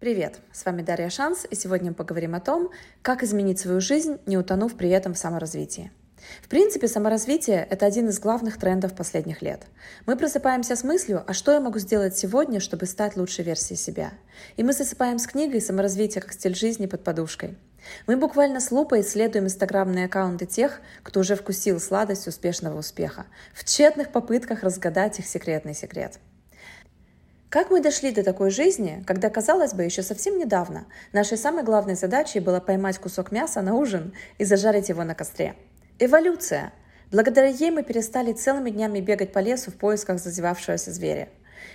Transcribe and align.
Привет, 0.00 0.40
с 0.50 0.64
вами 0.64 0.80
Дарья 0.80 1.10
Шанс, 1.10 1.46
и 1.50 1.54
сегодня 1.54 1.90
мы 1.90 1.94
поговорим 1.94 2.34
о 2.34 2.40
том, 2.40 2.70
как 3.02 3.22
изменить 3.22 3.58
свою 3.58 3.82
жизнь, 3.82 4.16
не 4.24 4.38
утонув 4.38 4.74
при 4.74 4.88
этом 4.88 5.12
в 5.12 5.18
саморазвитии. 5.18 5.92
В 6.42 6.48
принципе, 6.48 6.88
саморазвитие– 6.88 7.66
это 7.70 7.84
один 7.84 8.08
из 8.08 8.18
главных 8.18 8.56
трендов 8.58 8.94
последних 8.94 9.42
лет. 9.42 9.66
Мы 10.06 10.16
просыпаемся 10.16 10.74
с 10.74 10.84
мыслью, 10.84 11.22
а 11.26 11.34
что 11.34 11.52
я 11.52 11.60
могу 11.60 11.78
сделать 11.78 12.16
сегодня, 12.16 12.60
чтобы 12.60 12.86
стать 12.86 13.18
лучшей 13.18 13.44
версией 13.44 13.76
себя? 13.76 14.12
И 14.56 14.62
мы 14.62 14.72
засыпаем 14.72 15.18
с 15.18 15.26
книгой 15.26 15.60
«Саморазвитие 15.60 16.22
как 16.22 16.32
стиль 16.32 16.56
жизни» 16.56 16.86
под 16.86 17.04
подушкой. 17.04 17.58
Мы 18.06 18.16
буквально 18.16 18.60
с 18.60 18.70
лупой 18.70 19.02
исследуем 19.02 19.44
инстаграмные 19.44 20.06
аккаунты 20.06 20.46
тех, 20.46 20.80
кто 21.02 21.20
уже 21.20 21.36
вкусил 21.36 21.78
сладость 21.78 22.26
успешного 22.26 22.78
успеха, 22.78 23.26
в 23.52 23.66
тщетных 23.66 24.12
попытках 24.12 24.62
разгадать 24.62 25.18
их 25.18 25.26
секретный 25.26 25.74
секрет– 25.74 26.20
как 27.50 27.70
мы 27.70 27.80
дошли 27.80 28.12
до 28.12 28.22
такой 28.22 28.50
жизни, 28.52 29.02
когда, 29.08 29.28
казалось 29.28 29.74
бы, 29.74 29.82
еще 29.82 30.04
совсем 30.04 30.38
недавно 30.38 30.86
нашей 31.12 31.36
самой 31.36 31.64
главной 31.64 31.96
задачей 31.96 32.38
было 32.38 32.60
поймать 32.60 32.98
кусок 32.98 33.32
мяса 33.32 33.60
на 33.60 33.74
ужин 33.74 34.14
и 34.38 34.44
зажарить 34.44 34.88
его 34.88 35.02
на 35.02 35.16
костре? 35.16 35.56
Эволюция. 35.98 36.72
Благодаря 37.10 37.48
ей 37.48 37.72
мы 37.72 37.82
перестали 37.82 38.32
целыми 38.32 38.70
днями 38.70 39.00
бегать 39.00 39.32
по 39.32 39.40
лесу 39.40 39.72
в 39.72 39.74
поисках 39.74 40.20
зазевавшегося 40.20 40.92
зверя. 40.92 41.28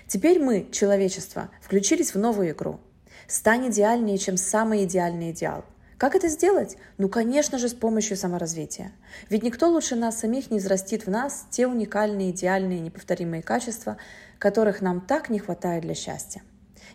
Теперь 0.08 0.40
мы, 0.40 0.70
человечество, 0.72 1.50
включились 1.62 2.14
в 2.14 2.20
новую 2.20 2.52
игру. 2.52 2.80
Стань 3.28 3.70
идеальнее, 3.70 4.18
чем 4.18 4.38
самый 4.38 4.86
идеальный 4.86 5.32
идеал. 5.32 5.66
Как 5.98 6.14
это 6.14 6.28
сделать? 6.28 6.78
Ну, 6.98 7.08
конечно 7.08 7.58
же, 7.58 7.70
с 7.70 7.74
помощью 7.74 8.18
саморазвития. 8.18 8.92
Ведь 9.30 9.44
никто 9.44 9.70
лучше 9.70 9.96
нас 9.96 10.20
самих 10.20 10.52
не 10.52 10.60
взрастит 10.60 11.06
в 11.06 11.10
нас 11.10 11.48
те 11.52 11.68
уникальные, 11.68 12.32
идеальные, 12.32 12.82
неповторимые 12.82 13.42
качества, 13.42 13.98
которых 14.38 14.82
нам 14.82 15.00
так 15.00 15.30
не 15.30 15.40
хватает 15.40 15.84
для 15.84 15.96
счастья. 15.96 16.42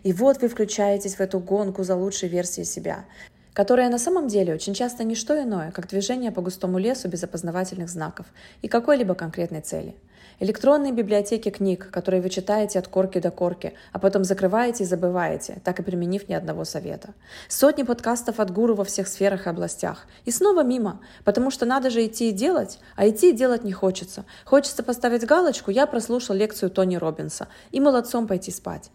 И 0.03 0.13
вот 0.13 0.41
вы 0.41 0.49
включаетесь 0.49 1.15
в 1.15 1.19
эту 1.19 1.39
гонку 1.39 1.83
за 1.83 1.95
лучшей 1.95 2.29
версией 2.29 2.65
себя, 2.65 3.05
которая 3.53 3.89
на 3.89 3.97
самом 3.97 4.27
деле 4.27 4.53
очень 4.53 4.73
часто 4.73 5.03
не 5.03 5.15
что 5.15 5.41
иное, 5.41 5.71
как 5.71 5.87
движение 5.87 6.31
по 6.31 6.41
густому 6.41 6.77
лесу 6.77 7.07
без 7.07 7.23
опознавательных 7.23 7.89
знаков 7.89 8.25
и 8.61 8.67
какой-либо 8.67 9.15
конкретной 9.15 9.61
цели– 9.61 9.95
Электронные 10.43 10.91
библиотеки 10.91 11.51
книг, 11.51 11.91
которые 11.91 12.19
вы 12.19 12.31
читаете 12.31 12.79
от 12.79 12.87
корки 12.87 13.19
до 13.19 13.29
корки, 13.29 13.75
а 13.91 13.99
потом 13.99 14.23
закрываете 14.23 14.83
и 14.83 14.87
забываете, 14.87 15.61
так 15.63 15.79
и 15.79 15.83
применив 15.83 16.27
ни 16.29 16.33
одного 16.33 16.65
совета. 16.65 17.09
Сотни 17.47 17.83
подкастов 17.83 18.39
от 18.39 18.49
гуру 18.49 18.73
во 18.73 18.83
всех 18.83 19.07
сферах 19.07 19.45
и 19.45 19.51
областях. 19.51 20.07
И 20.25 20.31
снова 20.31 20.63
мимо, 20.63 20.99
потому 21.25 21.51
что 21.51 21.67
надо 21.67 21.91
же 21.91 22.03
идти 22.03 22.29
и 22.29 22.31
делать, 22.31 22.79
а 22.95 23.07
идти 23.07 23.29
и 23.29 23.33
делать 23.33 23.63
не 23.63 23.71
хочется. 23.71 24.25
Хочется 24.43 24.81
поставить 24.81 25.27
галочку 25.27 25.69
«Я 25.69 25.85
прослушал 25.85 26.35
лекцию 26.35 26.71
Тони 26.71 26.95
Робинса» 26.95 27.47
и 27.69 27.79
молодцом 27.79 28.25
пойти 28.25 28.49
спать. 28.49 28.89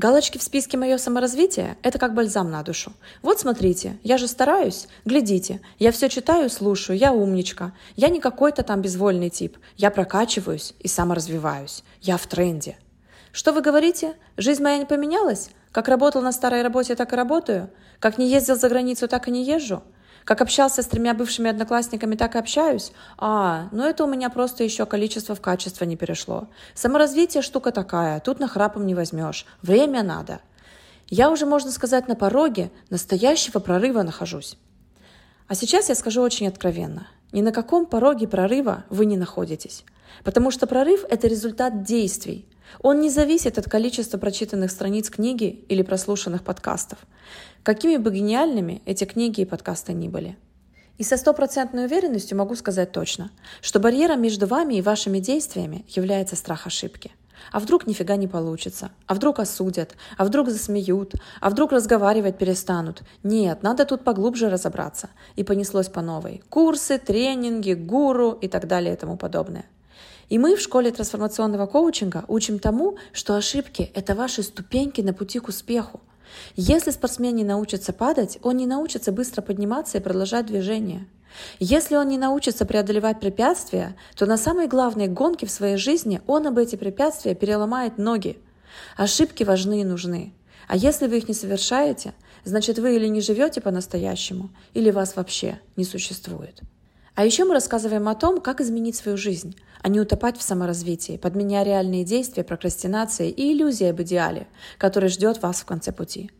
Галочки 0.00 0.38
в 0.38 0.42
списке 0.42 0.78
«Мое 0.78 0.96
саморазвитие»— 0.96 1.76
это 1.82 1.98
как 1.98 2.14
бальзам 2.14 2.50
на 2.50 2.62
душу. 2.62 2.94
Вот 3.20 3.38
смотрите, 3.38 3.98
я 4.02 4.16
же 4.16 4.28
стараюсь. 4.28 4.88
Глядите, 5.04 5.60
я 5.78 5.92
все 5.92 6.08
читаю, 6.08 6.48
слушаю, 6.48 6.96
я 6.96 7.12
умничка. 7.12 7.72
Я 7.96 8.08
не 8.08 8.18
какой-то 8.18 8.62
там 8.62 8.80
безвольный 8.80 9.28
тип. 9.28 9.58
Я 9.76 9.90
прокачиваюсь 9.90 10.72
и 10.78 10.88
саморазвиваюсь. 10.88 11.84
Я 12.00 12.16
в 12.16 12.26
тренде. 12.26 12.78
Что 13.30 13.52
вы 13.52 13.60
говорите? 13.60 14.14
Жизнь 14.38 14.62
моя 14.62 14.78
не 14.78 14.86
поменялась? 14.86 15.50
Как 15.70 15.86
работал 15.86 16.22
на 16.22 16.32
старой 16.32 16.62
работе, 16.62 16.94
так 16.94 17.12
и 17.12 17.16
работаю? 17.16 17.68
Как 17.98 18.16
не 18.16 18.26
ездил 18.26 18.56
за 18.56 18.70
границу, 18.70 19.06
так 19.06 19.28
и 19.28 19.30
не 19.30 19.44
езжу? 19.44 19.82
Как 20.30 20.42
общался 20.42 20.82
с 20.82 20.86
тремя 20.86 21.12
бывшими 21.12 21.50
одноклассниками, 21.50 22.14
так 22.14 22.36
и 22.36 22.38
общаюсь? 22.38 22.92
А, 23.18 23.68
ну 23.72 23.82
это 23.82 24.04
у 24.04 24.06
меня 24.06 24.30
просто 24.30 24.62
еще 24.62 24.86
количество 24.86 25.34
в 25.34 25.40
качество 25.40 25.84
не 25.84 25.96
перешло. 25.96 26.46
Саморазвитие 26.72 27.42
штука 27.42 27.72
такая, 27.72 28.20
тут 28.20 28.38
нахрапом 28.38 28.86
не 28.86 28.94
возьмешь. 28.94 29.44
Время 29.60 30.04
надо. 30.04 30.40
Я 31.08 31.32
уже, 31.32 31.46
можно 31.46 31.72
сказать, 31.72 32.06
на 32.06 32.14
пороге 32.14 32.70
настоящего 32.90 33.58
прорыва 33.58 34.04
нахожусь. 34.04 34.56
А 35.48 35.56
сейчас 35.56 35.88
я 35.88 35.96
скажу 35.96 36.22
очень 36.22 36.46
откровенно. 36.46 37.08
Ни 37.32 37.42
на 37.42 37.50
каком 37.50 37.84
пороге 37.84 38.28
прорыва 38.28 38.84
вы 38.88 39.06
не 39.06 39.16
находитесь. 39.16 39.84
Потому 40.22 40.52
что 40.52 40.68
прорыв– 40.68 41.04
это 41.10 41.26
результат 41.26 41.82
действий. 41.82 42.48
Он 42.80 43.00
не 43.00 43.10
зависит 43.10 43.58
от 43.58 43.68
количества 43.68 44.18
прочитанных 44.18 44.70
страниц 44.70 45.10
книги 45.10 45.64
или 45.68 45.82
прослушанных 45.82 46.42
подкастов. 46.44 46.98
Какими 47.62 47.96
бы 47.96 48.10
гениальными 48.12 48.82
эти 48.86 49.04
книги 49.04 49.42
и 49.42 49.44
подкасты 49.44 49.92
ни 49.92 50.08
были. 50.08 50.36
И 50.98 51.02
со 51.02 51.16
стопроцентной 51.16 51.86
уверенностью 51.86 52.36
могу 52.36 52.54
сказать 52.54 52.92
точно, 52.92 53.30
что 53.62 53.80
барьером 53.80 54.20
между 54.20 54.46
вами 54.46 54.74
и 54.74 54.82
вашими 54.82 55.18
действиями 55.18 55.84
является 55.88 56.36
страх 56.36 56.66
ошибки. 56.66 57.10
А 57.52 57.58
вдруг 57.58 57.86
нифига 57.86 58.16
не 58.16 58.28
получится? 58.28 58.90
А 59.06 59.14
вдруг 59.14 59.38
осудят? 59.38 59.96
А 60.16 60.24
вдруг 60.24 60.50
засмеют? 60.50 61.14
А 61.40 61.50
вдруг 61.50 61.72
разговаривать 61.72 62.38
перестанут? 62.38 63.02
Нет, 63.22 63.62
надо 63.62 63.86
тут 63.86 64.04
поглубже 64.04 64.50
разобраться. 64.50 65.10
И 65.36 65.42
понеслось 65.42 65.88
по 65.88 66.02
новой. 66.02 66.42
Курсы, 66.48 66.98
тренинги, 66.98 67.72
гуру 67.72 68.32
и 68.32 68.48
так 68.48 68.66
далее 68.66 68.94
и 68.94 68.96
тому 68.96 69.16
подобное. 69.16 69.64
И 70.30 70.38
мы 70.38 70.54
в 70.54 70.60
школе 70.60 70.92
трансформационного 70.92 71.66
коучинга 71.66 72.24
учим 72.28 72.60
тому, 72.60 72.96
что 73.12 73.34
ошибки– 73.34 73.90
это 73.94 74.14
ваши 74.14 74.44
ступеньки 74.44 75.00
на 75.00 75.12
пути 75.12 75.40
к 75.40 75.48
успеху. 75.48 76.00
Если 76.54 76.92
спортсмен 76.92 77.34
не 77.34 77.42
научится 77.42 77.92
падать, 77.92 78.38
он 78.42 78.56
не 78.56 78.66
научится 78.66 79.10
быстро 79.10 79.42
подниматься 79.42 79.98
и 79.98 80.00
продолжать 80.00 80.46
движение. 80.46 81.08
Если 81.58 81.96
он 81.96 82.08
не 82.08 82.16
научится 82.16 82.64
преодолевать 82.64 83.18
препятствия, 83.18 83.96
то 84.16 84.24
на 84.26 84.36
самой 84.36 84.68
главной 84.68 85.08
гонке 85.08 85.46
в 85.46 85.50
своей 85.50 85.76
жизни 85.76 86.22
он 86.28 86.46
об 86.46 86.58
эти 86.58 86.76
препятствия 86.76 87.34
переломает 87.34 87.98
ноги. 87.98 88.38
Ошибки 88.96 89.42
важны 89.42 89.80
и 89.80 89.84
нужны. 89.84 90.32
А 90.68 90.76
если 90.76 91.08
вы 91.08 91.18
их 91.18 91.26
не 91.26 91.34
совершаете, 91.34 92.14
значит 92.44 92.78
вы 92.78 92.94
или 92.94 93.08
не 93.08 93.20
живете 93.20 93.60
по-настоящему, 93.60 94.50
или 94.74 94.92
вас 94.92 95.16
вообще 95.16 95.58
не 95.74 95.84
существует. 95.84 96.60
А 97.20 97.24
еще 97.26 97.44
мы 97.44 97.52
рассказываем 97.52 98.08
о 98.08 98.14
том, 98.14 98.40
как 98.40 98.62
изменить 98.62 98.96
свою 98.96 99.18
жизнь, 99.18 99.54
а 99.82 99.90
не 99.90 100.00
утопать 100.00 100.38
в 100.38 100.42
саморазвитии, 100.42 101.18
подменяя 101.18 101.66
реальные 101.66 102.02
действия 102.02 102.44
прокрастинации 102.44 103.28
и 103.28 103.52
иллюзии 103.52 103.88
об 103.88 104.00
идеале, 104.00 104.46
который 104.78 105.10
ждет 105.10 105.42
вас 105.42 105.60
в 105.60 105.66
конце 105.66 105.92
пути. 105.92 106.30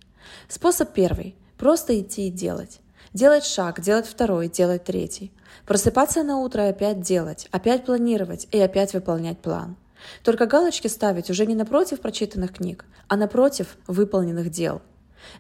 Способ 0.49 0.95
первый– 0.95 1.35
просто 1.59 2.01
идти 2.01 2.29
и 2.29 2.31
делать. 2.31 2.81
Делать 3.13 3.45
шаг, 3.45 3.83
делать 3.83 4.07
второй, 4.07 4.49
делать 4.49 4.85
третий. 4.85 5.35
Просыпаться 5.67 6.23
на 6.23 6.39
утро 6.39 6.65
и 6.67 6.71
опять 6.71 7.03
делать, 7.03 7.47
опять 7.51 7.85
планировать 7.85 8.49
и 8.51 8.59
опять 8.59 8.95
выполнять 8.95 9.39
план. 9.39 9.77
Только 10.25 10.47
галочки 10.47 10.87
ставить 10.87 11.29
уже 11.29 11.45
не 11.45 11.55
напротив 11.55 12.01
прочитанных 12.01 12.55
книг, 12.55 12.87
а 13.07 13.19
напротив 13.19 13.77
выполненных 13.87 14.49
дел. 14.49 14.81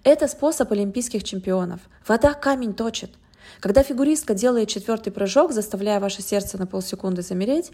Это 0.04 0.28
способ 0.28 0.70
олимпийских 0.70 1.24
чемпионов. 1.24 1.80
Вода 2.06 2.34
камень 2.34 2.74
точит. 2.74 3.12
Когда 3.60 3.82
фигуристка 3.82 4.34
делает 4.34 4.68
четвертый 4.68 5.10
прыжок, 5.12 5.52
заставляя 5.52 6.00
ваше 6.00 6.22
сердце 6.22 6.58
на 6.58 6.66
полсекунды 6.66 7.22
замереть, 7.22 7.72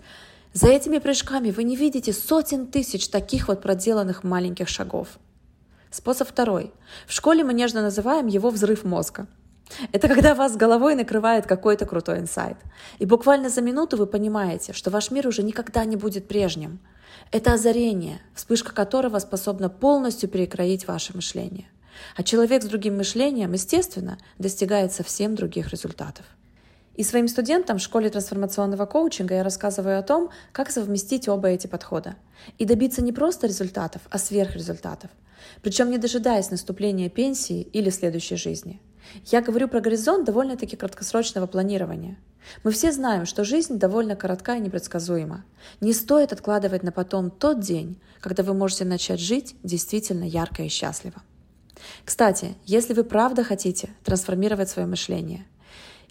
за 0.52 0.68
этими 0.68 0.98
прыжками 0.98 1.50
вы 1.50 1.64
не 1.64 1.76
видите 1.76 2.12
сотен 2.12 2.66
тысяч 2.66 3.08
таких 3.08 3.48
вот 3.48 3.62
проделанных 3.62 4.24
маленьких 4.24 4.68
шагов. 4.68 5.18
Способ 5.90 6.28
второй. 6.28 6.72
В 7.06 7.12
школе 7.12 7.44
мы 7.44 7.54
нежно 7.54 7.82
называем 7.82 8.26
его 8.26 8.50
взрыв 8.50 8.84
мозга. 8.84 9.26
Это 9.92 10.08
когда 10.08 10.34
вас 10.34 10.56
головой 10.56 10.94
накрывает 10.94 11.46
какой-то 11.46 11.86
крутой 11.86 12.20
инсайт. 12.20 12.56
И 12.98 13.06
буквально 13.06 13.48
за 13.48 13.60
минуту 13.60 13.96
вы 13.96 14.06
понимаете, 14.06 14.72
что 14.72 14.90
ваш 14.90 15.10
мир 15.10 15.26
уже 15.26 15.42
никогда 15.42 15.84
не 15.84 15.96
будет 15.96 16.28
прежним. 16.28 16.78
Это 17.32 17.54
озарение, 17.54 18.20
вспышка 18.34 18.72
которого 18.72 19.18
способна 19.18 19.68
полностью 19.68 20.28
перекроить 20.28 20.86
ваше 20.86 21.14
мышление. 21.14 21.68
А 22.16 22.22
человек 22.22 22.62
с 22.62 22.66
другим 22.66 22.96
мышлением, 22.96 23.52
естественно, 23.52 24.18
достигает 24.38 24.92
совсем 24.92 25.34
других 25.34 25.70
результатов. 25.70 26.24
И 26.96 27.02
своим 27.02 27.28
студентам 27.28 27.78
в 27.78 27.82
школе 27.82 28.08
трансформационного 28.08 28.86
коучинга 28.86 29.34
я 29.34 29.42
рассказываю 29.42 29.98
о 29.98 30.02
том, 30.02 30.30
как 30.52 30.70
совместить 30.70 31.28
оба 31.28 31.48
эти 31.48 31.66
подхода. 31.66 32.16
И 32.58 32.64
добиться 32.64 33.02
не 33.02 33.12
просто 33.12 33.46
результатов, 33.46 34.02
а 34.10 34.18
сверхрезультатов. 34.18 35.10
Причем 35.62 35.90
не 35.90 35.98
дожидаясь 35.98 36.50
наступления 36.50 37.10
пенсии 37.10 37.60
или 37.60 37.90
следующей 37.90 38.36
жизни. 38.36 38.80
Я 39.26 39.42
говорю 39.42 39.68
про 39.68 39.80
горизонт 39.80 40.24
довольно-таки 40.24 40.76
краткосрочного 40.76 41.46
планирования. 41.46 42.16
Мы 42.64 42.70
все 42.70 42.92
знаем, 42.92 43.26
что 43.26 43.44
жизнь 43.44 43.78
довольно 43.78 44.16
коротка 44.16 44.56
и 44.56 44.60
непредсказуема. 44.60 45.44
Не 45.80 45.92
стоит 45.92 46.32
откладывать 46.32 46.82
на 46.82 46.92
потом 46.92 47.30
тот 47.30 47.60
день, 47.60 48.00
когда 48.20 48.42
вы 48.42 48.54
можете 48.54 48.84
начать 48.84 49.20
жить 49.20 49.54
действительно 49.62 50.24
ярко 50.24 50.62
и 50.62 50.68
счастливо. 50.68 51.22
Кстати, 52.04 52.54
если 52.64 52.94
вы 52.94 53.04
правда 53.04 53.44
хотите 53.44 53.90
трансформировать 54.04 54.68
свое 54.68 54.86
мышление 54.86 55.46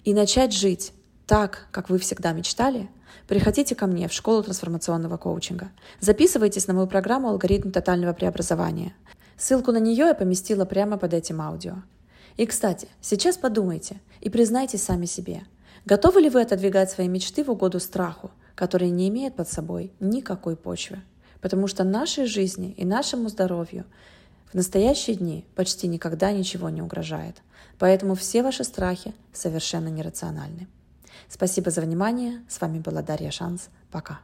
и 0.04 0.14
начать 0.14 0.52
жить 0.52 0.92
так, 1.26 1.66
как 1.72 1.90
вы 1.90 1.98
всегда 1.98 2.32
мечтали, 2.32 2.88
приходите 3.26 3.74
ко 3.74 3.86
мне 3.86 4.08
в 4.08 4.12
школу 4.12 4.42
трансформационного 4.42 5.16
коучинга. 5.16 5.70
Записывайтесь 6.00 6.66
на 6.66 6.74
мою 6.74 6.86
программу 6.86 7.28
«Алгоритм 7.28 7.70
тотального 7.70 8.12
преобразования». 8.12 8.94
Ссылку 9.36 9.72
на 9.72 9.78
нее 9.78 10.06
я 10.06 10.14
поместила 10.14 10.64
прямо 10.64 10.96
под 10.96 11.12
этим 11.12 11.42
аудио. 11.42 11.82
И, 12.36 12.46
кстати, 12.46 12.88
сейчас 13.00 13.36
подумайте 13.36 14.00
и 14.20 14.30
признайтесь 14.30 14.82
сами 14.82 15.06
себе, 15.06 15.42
готовы 15.84 16.20
ли 16.20 16.30
вы 16.30 16.42
отодвигать 16.42 16.90
свои 16.90 17.08
мечты 17.08 17.44
в 17.44 17.50
угоду 17.50 17.80
страху, 17.80 18.30
который 18.54 18.90
не 18.90 19.08
имеет 19.08 19.36
под 19.36 19.48
собой 19.48 19.92
никакой 20.00 20.56
почвы. 20.56 21.00
Потому 21.40 21.66
что 21.66 21.84
нашей 21.84 22.26
жизни 22.26 22.72
и 22.72 22.84
нашему 22.84 23.28
здоровью 23.28 23.84
В 24.50 24.54
настоящие 24.54 25.16
дни 25.16 25.44
почти 25.54 25.88
никогда 25.88 26.32
ничего 26.32 26.68
не 26.70 26.82
угрожает, 26.82 27.42
поэтому 27.78 28.14
все 28.14 28.42
ваши 28.42 28.64
страхи 28.64 29.14
совершенно 29.32 29.88
нерациональны. 29.88 30.68
Спасибо 31.28 31.70
за 31.70 31.80
внимание. 31.80 32.42
С 32.48 32.60
вами 32.60 32.78
была 32.78 33.02
Дарья 33.02 33.30
Шанс. 33.30 33.68
Пока. 33.90 34.20